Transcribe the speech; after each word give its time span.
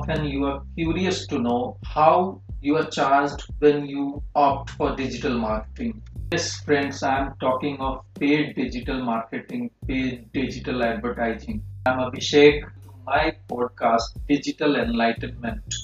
often 0.00 0.24
you 0.24 0.44
are 0.46 0.62
curious 0.76 1.26
to 1.26 1.38
know 1.38 1.76
how 1.84 2.40
you 2.62 2.76
are 2.76 2.84
charged 2.84 3.42
when 3.58 3.86
you 3.86 4.22
opt 4.34 4.70
for 4.70 4.96
digital 4.96 5.36
marketing. 5.38 6.02
Yes, 6.32 6.60
friends, 6.60 7.02
I 7.02 7.18
am 7.18 7.34
talking 7.38 7.76
of 7.80 8.04
paid 8.18 8.56
digital 8.56 9.02
marketing, 9.02 9.70
paid 9.86 10.32
digital 10.32 10.82
advertising. 10.82 11.62
I'm 11.84 11.98
Abhishek, 11.98 12.62
my 13.06 13.36
podcast, 13.50 14.16
Digital 14.26 14.76
Enlightenment. 14.76 15.74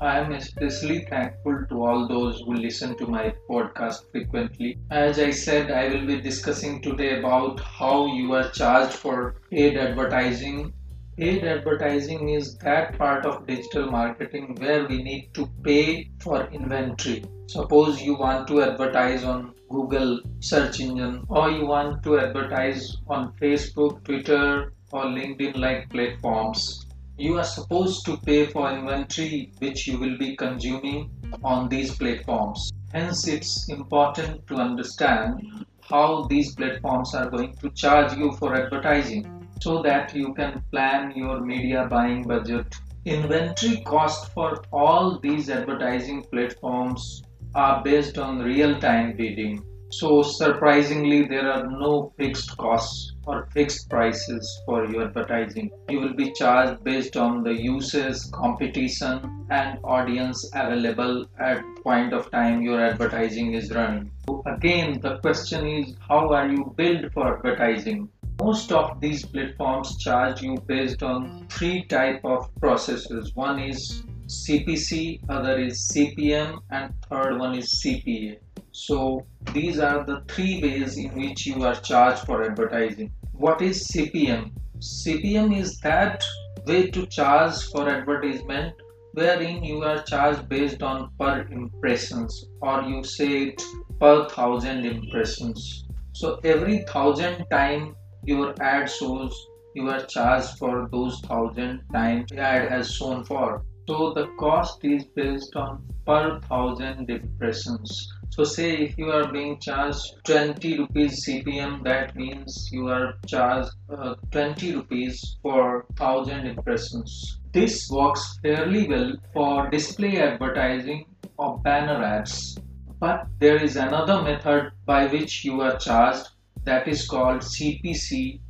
I 0.00 0.18
am 0.20 0.32
especially 0.32 1.04
thankful 1.06 1.64
to 1.68 1.84
all 1.84 2.06
those 2.06 2.42
who 2.42 2.54
listen 2.54 2.96
to 2.98 3.06
my 3.08 3.34
podcast 3.50 4.10
frequently. 4.12 4.78
As 4.90 5.18
I 5.18 5.30
said, 5.30 5.72
I 5.72 5.88
will 5.88 6.06
be 6.06 6.20
discussing 6.20 6.80
today 6.80 7.18
about 7.18 7.58
how 7.60 8.06
you 8.06 8.34
are 8.34 8.50
charged 8.50 8.94
for 8.94 9.36
paid 9.50 9.76
advertising. 9.76 10.72
Paid 11.16 11.44
advertising 11.44 12.30
is 12.30 12.56
that 12.58 12.98
part 12.98 13.24
of 13.24 13.46
digital 13.46 13.90
marketing 13.90 14.56
where 14.58 14.86
we 14.88 15.02
need 15.02 15.30
to 15.34 15.46
pay 15.62 16.10
for 16.20 16.48
inventory. 16.50 17.24
Suppose 17.46 18.02
you 18.02 18.16
want 18.16 18.48
to 18.48 18.62
advertise 18.62 19.22
on 19.22 19.54
Google 19.70 20.20
search 20.40 20.80
engine 20.80 21.24
or 21.28 21.50
you 21.50 21.66
want 21.66 22.02
to 22.02 22.18
advertise 22.18 22.96
on 23.06 23.32
Facebook, 23.40 24.02
Twitter, 24.04 24.72
or 24.92 25.04
LinkedIn 25.04 25.56
like 25.56 25.88
platforms 25.90 26.84
you 27.16 27.38
are 27.38 27.44
supposed 27.44 28.04
to 28.04 28.16
pay 28.16 28.46
for 28.46 28.72
inventory 28.72 29.52
which 29.58 29.86
you 29.86 29.98
will 29.98 30.18
be 30.18 30.34
consuming 30.34 31.08
on 31.44 31.68
these 31.68 31.94
platforms. 31.96 32.72
Hence, 32.92 33.28
it's 33.28 33.68
important 33.68 34.44
to 34.48 34.56
understand 34.56 35.64
how 35.80 36.24
these 36.24 36.56
platforms 36.56 37.14
are 37.14 37.30
going 37.30 37.54
to 37.56 37.70
charge 37.70 38.16
you 38.16 38.32
for 38.32 38.56
advertising 38.56 39.43
so 39.64 39.82
that 39.82 40.14
you 40.14 40.32
can 40.34 40.62
plan 40.70 41.12
your 41.16 41.40
media 41.40 41.86
buying 41.90 42.22
budget. 42.22 42.74
Inventory 43.04 43.82
cost 43.84 44.32
for 44.32 44.62
all 44.72 45.18
these 45.20 45.50
advertising 45.50 46.22
platforms 46.32 47.22
are 47.54 47.82
based 47.82 48.18
on 48.18 48.42
real 48.42 48.78
time 48.80 49.16
bidding 49.16 49.62
so 49.90 50.24
surprisingly, 50.24 51.24
there 51.24 51.48
are 51.48 51.70
no 51.70 52.12
fixed 52.16 52.56
costs 52.56 53.12
or 53.26 53.46
fixed 53.52 53.88
prices 53.88 54.60
for 54.66 54.86
your 54.86 55.04
advertising. 55.04 55.70
You 55.88 56.00
will 56.00 56.14
be 56.14 56.32
charged 56.32 56.82
based 56.82 57.16
on 57.16 57.44
the 57.44 57.54
uses, 57.54 58.24
competition, 58.34 59.46
and 59.50 59.78
audience 59.84 60.50
available 60.52 61.26
at 61.38 61.64
point 61.84 62.12
of 62.12 62.28
time 62.32 62.62
your 62.62 62.84
advertising 62.84 63.54
is 63.54 63.70
running. 63.70 64.10
So 64.26 64.42
again, 64.46 65.00
the 65.00 65.18
question 65.18 65.64
is 65.64 65.94
how 66.08 66.32
are 66.32 66.48
you 66.48 66.74
billed 66.76 67.12
for 67.12 67.36
advertising? 67.36 68.08
Most 68.44 68.72
of 68.72 69.00
these 69.00 69.24
platforms 69.24 69.96
charge 69.96 70.42
you 70.42 70.58
based 70.66 71.02
on 71.02 71.46
three 71.48 71.84
type 71.84 72.20
of 72.24 72.54
processes. 72.56 73.34
One 73.34 73.58
is 73.58 74.02
CPC, 74.26 75.20
other 75.30 75.58
is 75.58 75.90
CPM, 75.90 76.58
and 76.70 76.92
third 77.08 77.38
one 77.38 77.54
is 77.54 77.80
CPA. 77.80 78.36
So 78.72 79.24
these 79.54 79.78
are 79.78 80.04
the 80.04 80.22
three 80.28 80.60
ways 80.62 80.98
in 80.98 81.14
which 81.14 81.46
you 81.46 81.64
are 81.64 81.74
charged 81.76 82.26
for 82.26 82.44
advertising. 82.44 83.10
What 83.32 83.62
is 83.62 83.88
CPM? 83.88 84.52
CPM 84.78 85.58
is 85.58 85.80
that 85.80 86.22
way 86.66 86.90
to 86.90 87.06
charge 87.06 87.62
for 87.72 87.88
advertisement 87.88 88.74
wherein 89.14 89.64
you 89.64 89.82
are 89.84 90.02
charged 90.02 90.50
based 90.50 90.82
on 90.82 91.10
per 91.18 91.48
impressions 91.50 92.44
or 92.60 92.82
you 92.82 93.02
say 93.04 93.44
it 93.44 93.62
per 93.98 94.28
thousand 94.28 94.84
impressions. 94.84 95.86
So 96.12 96.40
every 96.44 96.84
thousand 96.92 97.46
time 97.50 97.94
your 98.26 98.54
ad 98.62 98.90
shows 98.90 99.48
you 99.74 99.88
are 99.88 100.04
charged 100.06 100.56
for 100.58 100.88
those 100.92 101.20
thousand 101.20 101.82
times 101.92 102.30
the 102.30 102.38
ad 102.38 102.70
has 102.70 102.92
shown 102.92 103.24
for. 103.24 103.64
So 103.86 104.12
the 104.14 104.28
cost 104.38 104.84
is 104.84 105.04
based 105.04 105.56
on 105.56 105.84
per 106.06 106.40
thousand 106.40 107.10
impressions. 107.10 108.12
So 108.30 108.44
say 108.44 108.76
if 108.76 108.96
you 108.96 109.10
are 109.10 109.30
being 109.30 109.58
charged 109.60 110.24
20 110.24 110.78
rupees 110.78 111.26
CPM, 111.26 111.84
that 111.84 112.16
means 112.16 112.70
you 112.72 112.88
are 112.88 113.14
charged 113.26 113.70
uh, 113.90 114.14
20 114.30 114.76
rupees 114.76 115.36
for 115.42 115.84
1000 115.98 116.46
impressions. 116.46 117.40
This 117.52 117.88
works 117.90 118.38
fairly 118.42 118.88
well 118.88 119.12
for 119.32 119.68
display 119.70 120.18
advertising 120.18 121.06
or 121.36 121.58
banner 121.58 122.02
ads. 122.02 122.56
But 122.98 123.26
there 123.38 123.62
is 123.62 123.76
another 123.76 124.22
method 124.22 124.72
by 124.86 125.06
which 125.06 125.44
you 125.44 125.60
are 125.60 125.76
charged 125.76 126.30
that 126.64 126.88
is 126.88 127.06
called 127.06 127.40
CPC 127.40 128.40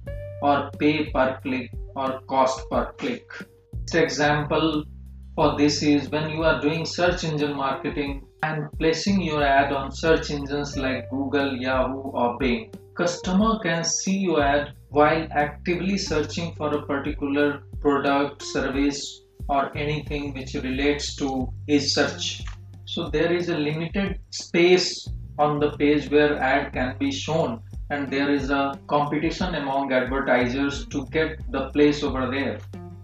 or 0.43 0.71
pay 0.79 1.11
per 1.11 1.39
click 1.43 1.73
or 1.97 2.21
cost 2.29 2.69
per 2.71 2.93
click. 2.93 3.27
Next 3.95 3.95
example 3.95 4.85
for 5.37 5.57
this 5.57 5.83
is 5.83 6.09
when 6.11 6.31
you 6.31 6.43
are 6.43 6.61
doing 6.61 6.85
search 6.85 7.23
engine 7.23 7.55
marketing 7.55 8.27
and 8.43 8.67
placing 8.79 9.21
your 9.21 9.43
ad 9.43 9.73
on 9.73 9.93
search 9.93 10.31
engines 10.31 10.77
like 10.77 11.09
Google, 11.11 11.57
Yahoo, 11.57 12.11
or 12.13 12.37
Bing. 12.39 12.73
Customer 12.97 13.59
can 13.61 13.85
see 13.85 14.17
your 14.19 14.43
ad 14.43 14.75
while 14.89 15.29
actively 15.31 15.97
searching 15.97 16.55
for 16.55 16.75
a 16.75 16.87
particular 16.87 17.63
product, 17.81 18.43
service, 18.43 19.23
or 19.49 19.77
anything 19.77 20.35
which 20.35 20.55
relates 20.55 21.15
to 21.17 21.53
his 21.69 21.95
search. 21.95 22.43
So 22.85 23.09
there 23.11 23.33
is 23.33 23.49
a 23.49 23.57
limited 23.57 24.19
space 24.31 25.09
on 25.39 25.61
the 25.61 25.71
page 25.77 26.11
where 26.11 26.37
ad 26.39 26.73
can 26.73 26.97
be 26.99 27.13
shown 27.13 27.63
and 27.95 28.11
there 28.11 28.31
is 28.31 28.51
a 28.51 28.79
competition 28.89 29.55
among 29.55 29.93
advertisers 29.93 30.87
to 30.87 31.07
get 31.17 31.39
the 31.53 31.69
place 31.71 32.03
over 32.03 32.29
there. 32.29 32.59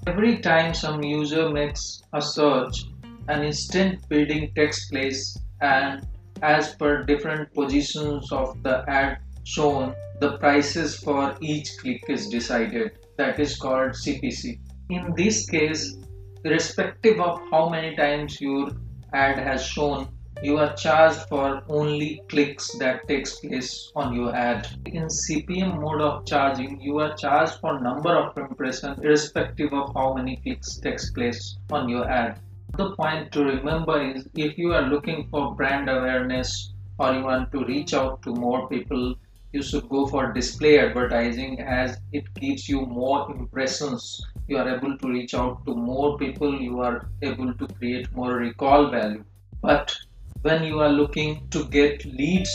Every 0.06 0.38
time 0.38 0.74
some 0.74 1.02
user 1.04 1.48
makes 1.50 2.02
a 2.12 2.20
search, 2.20 2.86
an 3.28 3.44
instant 3.44 4.08
bidding 4.08 4.52
takes 4.54 4.88
place 4.90 5.38
and 5.60 6.06
as 6.42 6.74
per 6.74 7.04
different 7.04 7.54
positions 7.54 8.32
of 8.32 8.60
the 8.64 8.82
ad 8.88 9.18
shown, 9.44 9.94
the 10.20 10.38
prices 10.38 10.96
for 10.96 11.36
each 11.40 11.76
click 11.78 12.02
is 12.08 12.28
decided. 12.28 12.98
That 13.16 13.38
is 13.38 13.56
called 13.56 13.92
CPC. 13.92 14.58
In 14.88 15.14
this 15.16 15.48
case, 15.48 15.98
irrespective 16.44 17.20
of 17.20 17.40
how 17.50 17.68
many 17.68 17.94
times 17.94 18.40
your 18.40 18.70
ad 19.12 19.38
has 19.38 19.64
shown, 19.64 20.08
you 20.42 20.56
are 20.56 20.74
charged 20.74 21.20
for 21.28 21.62
only 21.68 22.22
clicks 22.30 22.72
that 22.78 23.06
takes 23.06 23.40
place 23.40 23.92
on 23.94 24.14
your 24.14 24.34
ad. 24.34 24.66
In 24.86 25.04
CPM 25.04 25.78
mode 25.78 26.00
of 26.00 26.24
charging, 26.24 26.80
you 26.80 26.98
are 26.98 27.14
charged 27.14 27.60
for 27.60 27.78
number 27.78 28.16
of 28.16 28.38
impressions 28.38 28.98
irrespective 29.00 29.74
of 29.74 29.92
how 29.94 30.14
many 30.14 30.36
clicks 30.36 30.78
takes 30.78 31.10
place 31.10 31.58
on 31.70 31.90
your 31.90 32.08
ad. 32.08 32.40
The 32.78 32.92
point 32.92 33.32
to 33.32 33.44
remember 33.44 34.00
is 34.00 34.26
if 34.34 34.56
you 34.56 34.72
are 34.72 34.88
looking 34.88 35.28
for 35.28 35.54
brand 35.54 35.90
awareness 35.90 36.72
or 36.98 37.12
you 37.12 37.22
want 37.22 37.52
to 37.52 37.64
reach 37.64 37.92
out 37.92 38.22
to 38.22 38.34
more 38.34 38.66
people, 38.68 39.16
you 39.52 39.62
should 39.62 39.88
go 39.90 40.06
for 40.06 40.32
display 40.32 40.78
advertising 40.78 41.60
as 41.60 41.98
it 42.12 42.32
gives 42.34 42.66
you 42.66 42.86
more 42.86 43.30
impressions. 43.30 44.22
You 44.48 44.56
are 44.56 44.74
able 44.74 44.96
to 44.96 45.08
reach 45.08 45.34
out 45.34 45.66
to 45.66 45.74
more 45.74 46.16
people, 46.16 46.58
you 46.58 46.80
are 46.80 47.10
able 47.20 47.52
to 47.52 47.66
create 47.66 48.10
more 48.14 48.36
recall 48.36 48.90
value. 48.90 49.24
But 49.60 49.94
when 50.42 50.64
you 50.64 50.80
are 50.80 50.88
looking 50.88 51.46
to 51.50 51.64
get 51.66 52.04
leads 52.04 52.50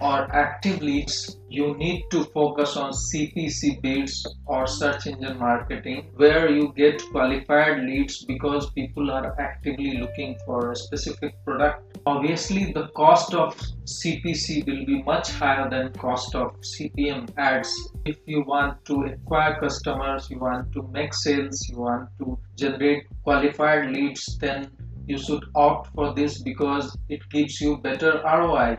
or 0.00 0.34
active 0.34 0.82
leads, 0.82 1.38
you 1.48 1.74
need 1.76 2.04
to 2.10 2.24
focus 2.24 2.76
on 2.76 2.92
CPC 2.92 3.80
bids 3.80 4.26
or 4.46 4.66
search 4.66 5.06
engine 5.06 5.38
marketing 5.38 6.10
where 6.16 6.50
you 6.50 6.72
get 6.76 7.00
qualified 7.10 7.84
leads 7.84 8.24
because 8.24 8.70
people 8.70 9.10
are 9.10 9.38
actively 9.40 9.98
looking 9.98 10.36
for 10.44 10.72
a 10.72 10.76
specific 10.76 11.34
product. 11.44 11.98
Obviously, 12.04 12.72
the 12.72 12.88
cost 12.88 13.32
of 13.32 13.56
CPC 13.84 14.66
will 14.66 14.84
be 14.84 15.02
much 15.04 15.30
higher 15.30 15.70
than 15.70 15.92
cost 15.92 16.34
of 16.34 16.56
CPM 16.62 17.30
ads. 17.38 17.70
If 18.04 18.16
you 18.26 18.42
want 18.42 18.84
to 18.86 19.04
acquire 19.04 19.60
customers, 19.60 20.28
you 20.30 20.38
want 20.38 20.72
to 20.72 20.82
make 20.92 21.14
sales, 21.14 21.68
you 21.68 21.78
want 21.78 22.08
to 22.18 22.38
generate 22.56 23.04
qualified 23.22 23.90
leads, 23.90 24.36
then 24.38 24.70
you 25.06 25.18
should 25.18 25.44
opt 25.54 25.94
for 25.94 26.14
this 26.14 26.42
because 26.42 26.96
it 27.08 27.20
gives 27.30 27.60
you 27.60 27.78
better 27.78 28.22
ROI. 28.24 28.78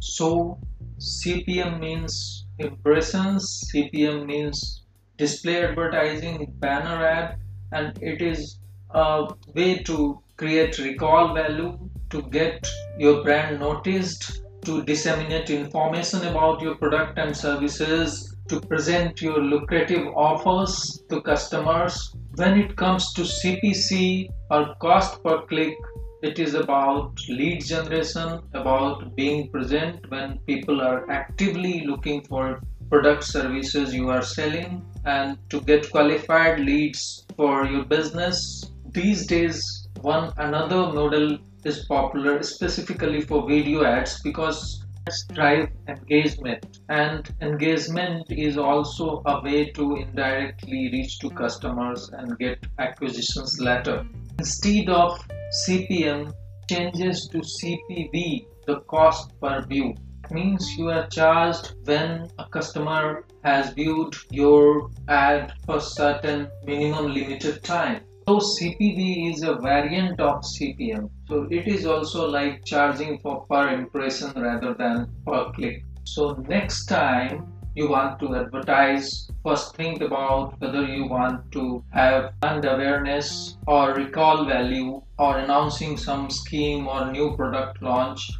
So 0.00 0.58
CPM 0.98 1.78
means 1.80 2.46
impressions, 2.58 3.70
CPM 3.72 4.26
means 4.26 4.82
display 5.16 5.62
advertising, 5.64 6.52
banner 6.58 7.04
ad, 7.04 7.38
and 7.72 7.98
it 8.02 8.22
is 8.22 8.58
a 8.90 9.28
way 9.54 9.82
to 9.84 10.20
create 10.36 10.78
recall 10.78 11.34
value, 11.34 11.78
to 12.08 12.22
get 12.22 12.66
your 12.98 13.22
brand 13.22 13.60
noticed, 13.60 14.42
to 14.64 14.82
disseminate 14.84 15.50
information 15.50 16.26
about 16.26 16.60
your 16.60 16.74
product 16.74 17.18
and 17.18 17.36
services, 17.36 18.29
to 18.50 18.60
present 18.60 19.22
your 19.22 19.40
lucrative 19.40 20.08
offers 20.16 21.04
to 21.08 21.20
customers. 21.22 22.14
When 22.34 22.58
it 22.58 22.76
comes 22.76 23.12
to 23.14 23.22
CPC 23.22 24.28
or 24.50 24.74
cost 24.80 25.22
per 25.22 25.42
click, 25.46 25.76
it 26.22 26.40
is 26.40 26.54
about 26.54 27.12
lead 27.28 27.64
generation, 27.64 28.40
about 28.52 29.14
being 29.14 29.50
present 29.50 30.10
when 30.10 30.38
people 30.48 30.80
are 30.82 31.08
actively 31.10 31.86
looking 31.86 32.22
for 32.24 32.60
product 32.90 33.22
services 33.22 33.94
you 33.94 34.10
are 34.10 34.22
selling 34.22 34.84
and 35.04 35.38
to 35.48 35.60
get 35.60 35.88
qualified 35.92 36.58
leads 36.58 37.24
for 37.36 37.64
your 37.64 37.84
business 37.84 38.64
these 38.92 39.26
days 39.28 39.88
one 40.00 40.32
another 40.38 40.92
model 40.92 41.38
is 41.64 41.84
popular 41.86 42.42
specifically 42.42 43.20
for 43.20 43.46
video 43.48 43.84
ads 43.84 44.20
because 44.22 44.84
drive 45.32 45.68
engagement. 45.88 46.80
And 46.88 47.28
engagement 47.40 48.30
is 48.30 48.56
also 48.56 49.22
a 49.26 49.42
way 49.42 49.70
to 49.72 49.96
indirectly 49.96 50.90
reach 50.92 51.18
to 51.20 51.30
customers 51.30 52.10
and 52.10 52.38
get 52.38 52.66
acquisitions 52.78 53.60
later. 53.60 54.06
Instead 54.38 54.88
of 54.88 55.20
cpm 55.66 56.32
changes 56.68 57.28
to 57.28 57.38
cpv 57.38 58.46
the 58.66 58.80
cost 58.80 59.38
per 59.40 59.62
view. 59.66 59.94
Means 60.30 60.76
you 60.78 60.90
are 60.90 61.08
charged 61.08 61.74
when 61.84 62.28
a 62.38 62.48
customer 62.48 63.24
has 63.42 63.72
viewed 63.72 64.14
your 64.30 64.90
ad 65.08 65.54
for 65.66 65.80
certain 65.80 66.48
minimum 66.64 67.12
limited 67.12 67.64
time 67.64 68.02
so 68.30 68.36
CPV 68.36 69.32
is 69.32 69.42
a 69.42 69.56
variant 69.56 70.20
of 70.20 70.42
CPM. 70.42 71.10
So 71.26 71.48
it 71.50 71.66
is 71.66 71.84
also 71.84 72.28
like 72.30 72.64
charging 72.64 73.18
for 73.18 73.44
per 73.50 73.70
impression 73.70 74.30
rather 74.40 74.72
than 74.72 75.10
per 75.26 75.50
click. 75.50 75.82
So 76.04 76.34
next 76.48 76.86
time 76.86 77.52
you 77.74 77.88
want 77.88 78.20
to 78.20 78.36
advertise, 78.36 79.28
first 79.44 79.74
think 79.74 80.00
about 80.00 80.60
whether 80.60 80.84
you 80.84 81.08
want 81.08 81.50
to 81.50 81.82
have 81.90 82.38
brand 82.38 82.64
awareness 82.64 83.56
or 83.66 83.94
recall 83.94 84.44
value 84.44 85.02
or 85.18 85.38
announcing 85.38 85.96
some 85.96 86.30
scheme 86.30 86.86
or 86.86 87.10
new 87.10 87.34
product 87.34 87.82
launch 87.82 88.30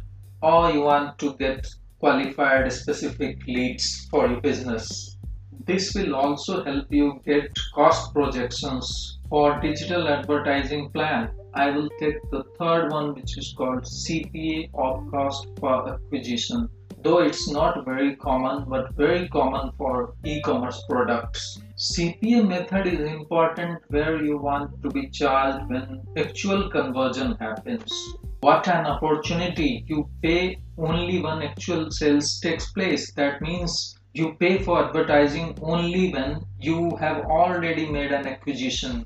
or 0.41 0.71
you 0.71 0.83
want 0.83 1.19
to 1.19 1.33
get 1.33 1.67
qualified 1.99 2.71
specific 2.71 3.45
leads 3.45 4.07
for 4.09 4.29
your 4.29 4.39
business. 4.39 5.17
This 5.65 5.93
will 5.93 6.15
also 6.15 6.63
help 6.63 6.85
you 6.89 7.19
get 7.25 7.51
cost 7.75 8.13
projections 8.13 9.17
for 9.31 9.61
digital 9.61 10.09
advertising 10.09 10.89
plan. 10.89 11.31
I 11.53 11.69
will 11.69 11.89
take 12.01 12.17
the 12.31 12.43
third 12.59 12.91
one 12.91 13.15
which 13.15 13.37
is 13.37 13.53
called 13.57 13.83
CPA 13.83 14.69
or 14.73 15.09
cost 15.09 15.47
per 15.55 15.93
acquisition. 15.93 16.67
Though 17.01 17.19
it's 17.19 17.49
not 17.49 17.85
very 17.85 18.17
common 18.17 18.65
but 18.67 18.93
very 18.95 19.29
common 19.29 19.71
for 19.77 20.15
e-commerce 20.25 20.83
products. 20.89 21.61
CPA 21.77 22.45
method 22.45 22.87
is 22.87 22.99
important 22.99 23.79
where 23.87 24.21
you 24.21 24.37
want 24.37 24.83
to 24.83 24.89
be 24.89 25.09
charged 25.09 25.69
when 25.69 26.01
actual 26.17 26.69
conversion 26.69 27.37
happens. 27.39 27.89
What 28.41 28.67
an 28.67 28.85
opportunity! 28.85 29.85
You 29.87 30.09
pay 30.21 30.61
only 30.77 31.21
when 31.21 31.41
actual 31.41 31.89
sales 31.89 32.37
takes 32.41 32.69
place. 32.73 33.13
That 33.13 33.41
means 33.41 33.95
you 34.13 34.33
pay 34.41 34.61
for 34.61 34.83
advertising 34.85 35.57
only 35.61 36.11
when 36.11 36.43
you 36.59 36.97
have 36.97 37.23
already 37.27 37.85
made 37.89 38.11
an 38.11 38.27
acquisition 38.27 39.05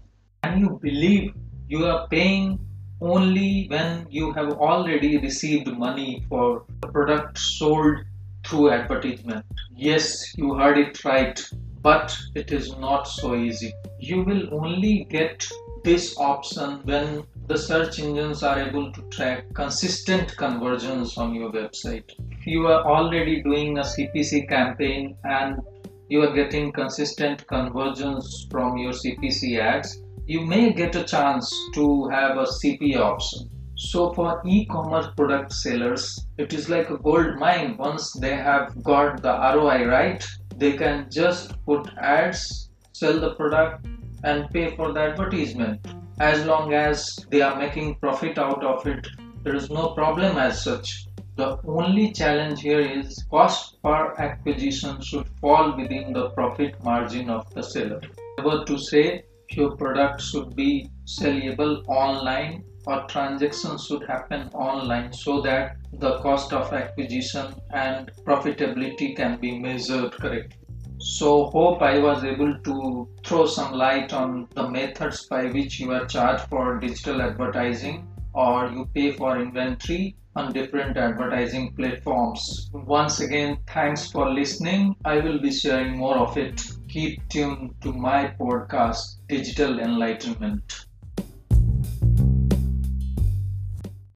you 0.59 0.79
believe 0.81 1.33
you 1.67 1.85
are 1.85 2.07
paying 2.07 2.59
only 3.01 3.67
when 3.69 4.07
you 4.09 4.31
have 4.33 4.53
already 4.53 5.17
received 5.17 5.67
money 5.77 6.23
for 6.29 6.63
the 6.81 6.87
product 6.87 7.37
sold 7.37 7.97
through 8.45 8.71
advertisement. 8.71 9.45
Yes, 9.75 10.35
you 10.37 10.55
heard 10.55 10.77
it 10.77 11.03
right, 11.03 11.39
but 11.81 12.17
it 12.35 12.51
is 12.51 12.75
not 12.77 13.03
so 13.03 13.35
easy. 13.35 13.73
You 13.99 14.23
will 14.23 14.53
only 14.53 15.05
get 15.09 15.47
this 15.83 16.17
option 16.17 16.81
when 16.83 17.23
the 17.47 17.57
search 17.57 17.99
engines 17.99 18.41
are 18.41 18.59
able 18.59 18.91
to 18.91 19.01
track 19.09 19.53
consistent 19.53 20.35
conversions 20.35 21.17
on 21.17 21.35
your 21.35 21.51
website. 21.51 22.11
If 22.31 22.47
you 22.47 22.65
are 22.67 22.83
already 22.85 23.43
doing 23.43 23.77
a 23.77 23.81
CPC 23.81 24.49
campaign 24.49 25.15
and 25.23 25.61
you 26.09 26.21
are 26.23 26.33
getting 26.33 26.71
consistent 26.71 27.45
conversions 27.47 28.47
from 28.49 28.77
your 28.77 28.93
CPC 28.93 29.59
ads, 29.59 30.01
you 30.27 30.41
may 30.41 30.73
get 30.73 30.95
a 30.95 31.03
chance 31.03 31.53
to 31.73 32.07
have 32.09 32.37
a 32.37 32.45
CPA 32.45 32.99
option. 32.99 33.47
So 33.75 34.11
for 34.13 34.41
e-commerce 34.45 35.07
product 35.15 35.51
sellers, 35.51 36.25
it 36.37 36.53
is 36.53 36.67
like 36.67 36.89
a 36.89 36.97
gold 36.97 37.37
mine. 37.37 37.77
Once 37.77 38.11
they 38.13 38.35
have 38.35 38.81
got 38.83 39.21
the 39.21 39.33
ROI 39.33 39.85
right, 39.85 40.25
they 40.57 40.73
can 40.73 41.07
just 41.11 41.53
put 41.65 41.87
ads, 41.97 42.69
sell 42.93 43.19
the 43.19 43.35
product 43.35 43.85
and 44.23 44.49
pay 44.49 44.75
for 44.75 44.93
the 44.93 45.01
advertisement. 45.01 45.85
As 46.19 46.43
long 46.45 46.73
as 46.73 47.15
they 47.29 47.41
are 47.41 47.59
making 47.59 47.95
profit 47.95 48.39
out 48.39 48.63
of 48.63 48.87
it, 48.87 49.05
there 49.43 49.55
is 49.55 49.69
no 49.69 49.89
problem 49.89 50.37
as 50.37 50.63
such. 50.63 51.05
The 51.35 51.59
only 51.67 52.13
challenge 52.13 52.61
here 52.61 52.79
is 52.79 53.25
cost 53.29 53.81
per 53.83 54.13
acquisition 54.17 55.01
should 55.01 55.27
fall 55.41 55.75
within 55.77 56.13
the 56.13 56.29
profit 56.29 56.81
margin 56.83 57.29
of 57.29 57.53
the 57.53 57.61
seller. 57.61 58.01
Never 58.37 58.63
to 58.63 58.79
say 58.79 59.25
your 59.51 59.75
product 59.75 60.21
should 60.21 60.55
be 60.55 60.89
sellable 61.05 61.83
online 61.87 62.63
or 62.85 63.03
transactions 63.07 63.85
should 63.85 64.03
happen 64.07 64.49
online 64.53 65.11
so 65.11 65.41
that 65.41 65.77
the 65.93 66.19
cost 66.19 66.53
of 66.53 66.71
acquisition 66.73 67.53
and 67.71 68.11
profitability 68.25 69.15
can 69.15 69.39
be 69.39 69.57
measured 69.59 70.11
correctly. 70.11 70.57
So 70.99 71.45
hope 71.45 71.81
I 71.81 71.99
was 71.99 72.23
able 72.23 72.57
to 72.59 73.09
throw 73.25 73.45
some 73.45 73.73
light 73.73 74.13
on 74.13 74.47
the 74.55 74.69
methods 74.69 75.27
by 75.27 75.45
which 75.45 75.79
you 75.79 75.91
are 75.91 76.05
charged 76.05 76.43
for 76.43 76.79
digital 76.79 77.21
advertising 77.21 78.07
or 78.33 78.69
you 78.71 78.85
pay 78.93 79.11
for 79.13 79.39
inventory 79.41 80.15
on 80.35 80.53
different 80.53 80.97
advertising 80.97 81.73
platforms. 81.75 82.69
Once 82.73 83.19
again, 83.19 83.57
thanks 83.67 84.11
for 84.11 84.29
listening. 84.29 84.95
I 85.05 85.19
will 85.19 85.39
be 85.39 85.51
sharing 85.51 85.97
more 85.97 86.17
of 86.17 86.37
it 86.37 86.61
keep 86.95 87.27
tuned 87.27 87.75
to 87.81 87.91
my 87.91 88.33
podcast, 88.39 89.14
Digital 89.27 89.79
Enlightenment. 89.79 90.85